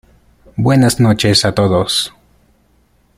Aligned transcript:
Buenas 0.55 0.99
noches 0.99 1.45
a 1.45 1.53
todos. 1.53 2.11